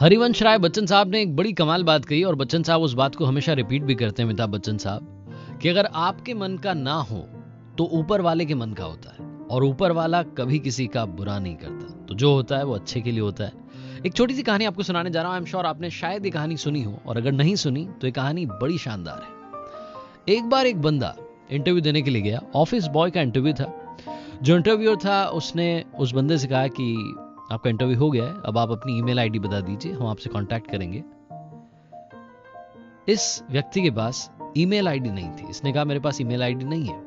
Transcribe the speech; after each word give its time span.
हरिवंश 0.00 0.42
राय 0.42 0.58
बच्चन 0.58 0.86
साहब 0.86 1.10
ने 1.10 1.20
एक 1.22 1.34
बड़ी 1.36 1.52
कमाल 1.52 1.82
बात 1.84 2.04
कही 2.04 2.22
और 2.24 2.34
बच्चन 2.34 2.62
साहब 2.62 2.82
उस 2.82 2.94
बात 2.94 3.14
को 3.14 3.24
हमेशा 3.24 3.52
रिपीट 3.52 3.82
भी 3.82 3.94
करते 3.94 4.22
हैं 4.22 4.28
अमिताभ 4.28 4.50
बच्चन 4.50 4.78
साहब, 4.78 5.58
कि 5.62 5.68
अगर 5.68 5.86
आपके 5.86 6.34
मन 6.34 6.56
का 6.56 6.74
ना 6.74 6.94
हो 7.02 7.18
तो 7.78 7.84
ऊपर 7.92 8.20
वाले 8.20 8.44
के 8.44 8.54
मन 8.54 8.72
का 8.72 8.84
होता 8.84 9.10
है 9.10 9.28
और 9.46 9.64
ऊपर 9.64 9.92
वाला 9.92 10.22
कभी 10.22 10.58
किसी 10.58 10.86
का 10.86 11.04
बुरा 11.06 11.38
नहीं 11.38 11.54
करता। 11.54 12.04
तो 12.06 12.14
जो 12.14 12.32
होता 12.32 12.58
है, 12.58 12.64
वो 12.64 12.74
अच्छे 12.74 13.00
के 13.00 13.10
लिए 13.10 13.20
होता 13.20 13.44
है। 13.44 13.52
एक 14.06 14.14
छोटी 14.14 14.34
सी 14.34 14.42
कहानी 14.42 14.64
आपको 14.64 14.82
सुनाने 14.82 15.10
जा 15.10 15.22
रहा 15.22 15.28
हूँ। 15.28 15.34
आई 15.34 15.40
एम 15.40 15.46
श्योर 15.46 15.66
आपने 15.66 15.90
शायद 15.92 16.24
ये 16.24 16.30
कहानी 16.30 16.56
सुनी 16.56 16.82
हो, 16.82 16.98
और 17.06 17.16
अगर 17.16 17.32
नहीं 17.32 17.54
सुनी 17.56 17.88
तो 18.00 18.06
ये 18.06 18.12
कहानी 18.12 18.46
बड़ी 18.46 18.78
शानदार 18.78 19.22
है। 19.22 20.34
एक 20.36 20.44
बार 20.44 20.66
एक 20.66 20.82
बंदा 20.82 21.14
इंटरव्यू 21.50 21.80
देने 21.80 22.02
के 22.02 22.10
लिए 22.10 22.22
गया। 22.22 22.42
ऑफ़िस 22.56 22.86
बॉय 22.88 23.10
का 23.10 23.20
इंटरव्यू 23.20 23.54
था। 23.54 23.72
जो 24.42 24.56
इंटरव्यूअर 24.56 24.96
था, 24.96 25.24
उसने 25.26 25.84
उस 25.98 26.12
बंदे 26.12 26.38
से 26.38 26.48
कहा 26.48 26.66
कि 26.70 27.14
आपका 27.52 27.70
इंटरव्यू 27.70 27.98
हो 27.98 28.10
गया 28.10 28.24
है, 28.24 28.34
अब 28.46 28.58
आप 28.58 28.70
अपनी 28.70 28.98
ईमेल 28.98 29.18
आईडी 29.18 29.38
बता 29.38 29.60
दीजिए, 29.60 29.92
हम 29.92 30.06
आपसे 30.06 30.30
कांटेक्ट 30.30 30.70
करेंगे। 30.70 31.02
इस 33.08 33.42
व्यक्ति 33.50 33.82
के 33.82 33.90
पास 33.90 34.30
ईमेल 34.56 34.88
आईडी 34.88 35.10
नहीं 35.10 35.30
थी। 35.30 35.48
इसने 35.50 35.72
कहा, 35.72 35.84
मेरे 35.84 36.00
पास 36.00 36.20
ईमेल 36.20 36.42
आईडी 36.42 36.64
नहीं 36.64 36.84
है। 36.84 37.04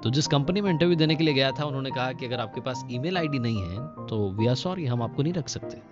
तो 0.00 0.10
जिस 0.10 0.26
कंपनी 0.26 0.60
में 0.60 0.70
इंटरव्यू 0.70 0.96
देने 0.96 1.14
के 1.16 1.24
लिए 1.24 1.34
गया 1.34 1.50
था, 1.52 1.64
उन्होंने 1.64 1.90
कहा 1.90 2.12
कि 2.12 2.26
अगर 2.26 2.40
आपके 2.40 2.60
पास 2.60 2.84
ईमेल 2.90 3.16
आईडी 3.18 3.38
नहीं 3.38 3.62
है 3.62 4.06
तो 4.06 4.30
वी 4.30 4.46
आर 4.46 4.54
सॉरी 4.54 4.86
हम 4.86 5.02
आपको 5.02 5.22
नहीं 5.22 5.32
रख 5.32 5.48
सकते। 5.48 5.82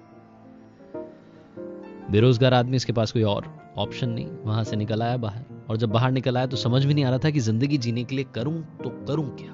बेरोजगार 2.10 2.54
आदमी, 2.54 2.76
इसके 2.76 2.92
पास 2.92 3.12
कोई 3.12 3.22
और 3.22 3.54
ऑप्शन 3.78 4.08
नहीं। 4.08 4.26
वहाँ 4.44 4.64
से 4.64 4.76
निकल 4.76 5.02
आया 5.02 5.16
बाहर। 5.16 5.44
और 5.70 5.76
जब 5.76 5.90
बाहर 5.90 6.10
निकल 6.10 6.36
आया 6.36 6.46
तो 6.46 6.56
समझ 6.56 6.84
भी 6.84 6.94
नहीं 6.94 7.04
आ 7.04 7.08
रहा 7.10 7.18
था 7.18 7.30
कि 7.30 7.40
ज़िंदगी 7.40 7.78
जीने 7.78 8.04
के 8.04 8.16
लिए 8.16 8.24
करूँ 8.34 8.62
तो 8.84 8.90
करूँ 9.06 9.28
क्या? 9.36 9.52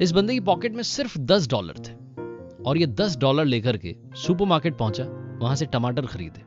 इस 0.00 0.12
बंदे 0.12 0.32
की 0.32 0.40
पॉकेट 0.40 0.74
में 0.74 0.82
सिर्फ़ 0.82 1.18
दस 1.18 1.48
डॉलर 1.48 1.72
थे। 1.72 1.92
और 2.64 2.78
ये 2.78 2.86
दस 2.86 3.16
डॉलर 3.16 3.44
लेकर 3.44 3.76
के 3.76 3.96
सुपरमार्केट 4.14 4.76
पहुँचा, 4.76 5.04
वहाँ 5.38 5.56
से 5.56 5.66
टमाटर 5.66 6.06
खरीदे। 6.06 6.40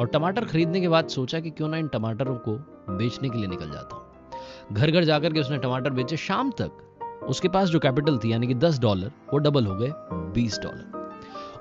और 0.00 0.06
टमाटर 0.06 0.44
खरीदने 0.44 0.80
के 0.80 0.88
बाद 0.88 1.08
सोचा 1.08 1.40
कि 1.40 1.50
क्यों 1.50 1.68
ना 1.68 1.76
इन 1.76 1.88
टमाटरों 1.88 2.34
को 2.34 2.52
बेचने 2.96 3.28
के 3.28 3.38
लिए 3.38 3.46
निकल 3.46 3.70
जाता 3.70 3.96
हूँ। 3.96 4.04
घर 4.72 4.90
घर 4.90 5.04
जाकर 5.04 5.32
के 5.32 5.40
उसने 5.40 5.58
टमाटर 5.58 5.90
बेचे। 5.90 6.16
शाम 6.16 6.50
तक 6.50 6.70
उसके 7.28 7.48
पास 7.48 7.68
जो 7.68 7.78
कैपिटल 7.78 8.18
थी, 8.18 8.32
यानी 8.32 8.46
कि 8.46 8.54
दस 8.54 8.78
डॉलर, 8.78 9.06
वो 9.06 9.38
डबल 9.38 9.66
हो 9.66 9.74
गए 9.76 9.92
बीस 10.12 10.58
डॉलर। 10.58 11.10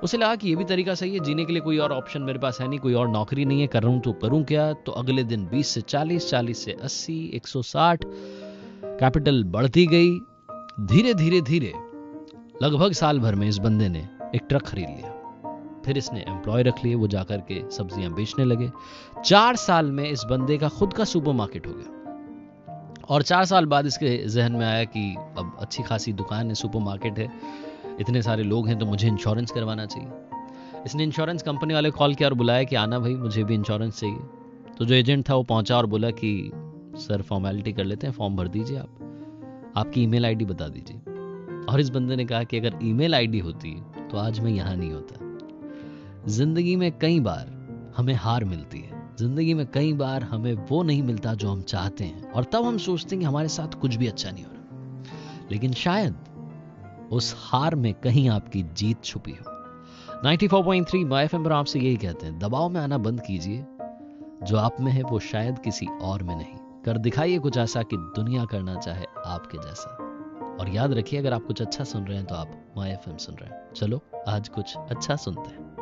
उसे 0.03 0.17
लगा 0.17 0.36
कि 0.36 0.49
ये 0.49 0.55
भी 0.55 0.64
तरीका 0.64 0.94
सही 0.94 1.14
है, 1.14 1.19
जीने 1.19 1.45
के 1.45 1.53
लिए 1.53 1.61
कोई 1.61 1.77
और 1.77 1.91
ऑप्शन 1.91 2.21
मेरे 2.21 2.39
पास 2.39 2.61
है 2.61 2.67
नहीं, 2.67 2.80
कोई 2.80 2.94
और 2.94 3.09
नौकरी 3.09 3.45
नहीं 3.45 3.61
है, 3.61 3.67
कर 3.67 3.83
रहा 3.83 3.91
हूँ 3.91 4.02
तो 4.02 4.14
करूँ 4.14 4.44
क्या? 4.44 4.73
तो 4.73 4.91
अगले 4.91 5.23
दिन 5.23 5.47
20 5.47 5.67
से 5.67 5.81
40 5.81 6.30
40 6.30 6.66
से 6.66 6.77
80 6.83 7.31
160 7.33 8.03
कैपिटल 8.86 9.44
बढ़ती 9.44 9.88
गई। 9.88 10.19
धीरे 10.79 11.13
धीरे 11.13 11.41
धीरे 11.41 11.73
लगभग 12.63 12.91
साल 12.91 13.19
भर 13.19 13.35
में 13.35 13.47
इस 13.47 13.57
बंदे 13.57 13.89
ने 13.89 13.99
एक 14.35 14.41
ट्रक 14.49 14.61
खरीद 14.61 14.89
लिया। 14.89 15.81
फिर 15.85 15.97
इसने 15.97 16.19
एम्प्लॉय 16.19 16.63
रख 16.63 16.85
लिए, 16.85 16.95
वो 16.95 17.07
जाकर 17.07 17.38
के 17.38 17.71
सब्ज़ियाँ 17.71 18.13
बेचने 18.13 18.45
लगे। 18.45 18.71
चार 19.25 19.55
साल 19.55 19.91
में 19.91 20.09
इस 20.09 20.23
बंदे 20.30 20.57
का 20.57 20.69
खुद 20.69 20.93
का 20.93 21.03
सुपरमार्केट 21.03 21.67
हो 21.67 21.73
गया। 21.73 23.03
और 23.09 23.21
चार 23.21 23.45
साल 23.45 23.65
बाद 23.65 23.85
इसके 23.85 24.27
जहन 24.27 24.52
में 24.52 24.65
आया 24.65 24.83
कि 24.83 25.15
अब 25.38 25.57
अच्छी 25.59 25.83
खासी 25.83 26.13
दुकान 26.13 26.47
है 26.47 26.53
सुपरमार्केट 26.53 27.19
है। 27.19 27.31
इतने 27.99 28.21
सारे 28.21 28.43
लोग 28.43 28.67
हैं 28.67 28.80
तो 28.80 28.85
मुझे 28.85 29.08
इंश्योरेंस 29.08 29.52
करवाना 29.52 29.85
चाहिए। 29.85 30.09
इसने 30.85 31.03
इंश्योरेंस 31.03 31.41
कंपनी 31.41 31.73
वाले 31.73 31.91
कॉल 31.91 32.15
किया 32.15 32.30
और 32.30 32.35
बुलाया 32.35 32.63
कि 32.63 32.75
आना 32.75 32.99
भाई, 32.99 33.15
मुझे 33.15 33.43
भी 33.43 33.53
इंश्योरेंस 33.53 33.99
चाहिए। 33.99 34.19
तो 34.77 34.85
जो 34.85 34.95
एजेंट 34.95 35.30
था 35.30 35.35
वो 35.35 35.43
पहुँचा 35.43 35.77
और 35.77 35.85
बोला 35.85 36.09
कि, 36.09 36.52
सर 36.95 37.21
फॉर्मेलिटी 37.21 37.73
कर 37.73 37.83
लेते 37.83 38.08
हैं 38.08 38.13
फॉर्म 38.13 38.35
भर 38.35 38.47
दीजिए 38.47 38.77
आप। 38.77 39.02
आपकी 39.77 40.03
ईमेल 40.03 40.25
आईडी 40.25 40.45
बता 40.45 40.67
दीजिए। 40.67 40.97
और 41.66 41.79
इस 41.79 41.89
बंदे 41.89 42.16
ने 42.16 42.25
कहा 42.25 42.43
कि 42.43 42.57
अगर 42.59 42.79
ईमेल 42.83 43.16
आईडी 43.16 43.39
होती 43.39 43.71
तो 44.11 44.17
आज 44.17 44.39
मैं 44.39 44.52
यहाँ 44.52 44.75
नहीं 44.75 44.91
होता। 44.91 46.27
ज़िंदगी 46.27 46.75
में 46.75 46.91
कई 46.99 47.19
बार 47.19 47.47
हमें 47.98 48.14
हार 48.14 48.45
मिलती 48.45 48.80
है। 48.80 49.02
ज़िंदगी 49.17 49.53
में 49.53 49.65
कई 49.65 49.93
बार 49.93 50.23
हमें 50.23 50.53
वो 50.53 50.83
नहीं 50.83 51.03
मिलता 51.03 51.33
जो 51.33 51.49
हम 51.49 51.61
चाहते 51.61 52.03
हैं। 52.03 52.31
और 52.31 52.43
तब 52.43 52.65
हम 52.65 52.77
सोचते 52.77 53.15
हैं 53.15 53.20
कि 53.20 53.25
हमारे 53.25 53.48
साथ 53.48 53.67
कुछ 53.67 53.95
भी 53.95 54.08
अच्छा 54.08 54.31
नहीं 54.31 54.43
हो 54.43 54.52
रहा। 54.53 55.48
लेकिन 55.52 55.73
शायद 55.73 56.15
उस 57.11 57.33
हार 57.37 57.75
में 57.75 57.93
कहीं 57.93 58.30
आपकी 58.30 58.64
जीत 58.64 59.03
छुपी 59.03 59.31
हो। 59.31 59.52
94.3 60.23 61.03
माय 61.05 61.25
एफएम 61.25 61.43
पर 61.43 61.52
आपसे 61.52 61.80
यही 61.80 61.95
कहते 61.95 62.25
हैं, 62.25 62.39
दबाव 62.39 62.69
में 62.69 62.81
आना 62.81 62.98
बंद 62.98 63.21
कीजिए। 63.21 63.65
जो 64.43 64.58
आप 64.58 64.81
में 64.81 64.92
है, 64.92 65.03
वो 65.03 65.19
शायद 65.19 65.59
किसी 65.59 65.86
और 66.02 66.23
में 66.23 66.36
नहीं। 66.36 66.73
कर 66.86 66.98
दिखाइए 66.98 67.39
कुछ 67.39 67.58
ऐसा 67.58 67.82
कि 67.82 67.98
दुनिया 67.98 68.45
करना 68.45 68.76
चाहे 68.76 69.05
आपके 69.26 69.58
जैसा। 69.58 69.89
और 70.60 70.70
याद 70.70 70.94
रखिए, 70.94 71.20
अगर 71.20 71.33
आप 71.33 71.44
कुछ 71.45 71.61
अच्छा 71.61 71.83
सुन 71.83 72.05
रहे 72.05 72.17
हैं 72.17 72.26
तो 72.26 72.36
आप 72.36 72.73
माई 72.77 72.92
एफ़ 72.92 73.17
सुन 73.17 73.36
रहे 73.36 73.49
हैं। 73.49 73.73
चलो, 73.73 74.02
आज 74.27 74.49
कुछ 74.49 74.77
अच्छा 74.77 75.16
सुनते 75.16 75.49
हैं। 75.49 75.73